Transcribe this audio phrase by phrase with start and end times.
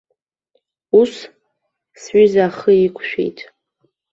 [0.99, 1.13] Ус,
[2.01, 3.37] сҩыза ахы иқәшәеит.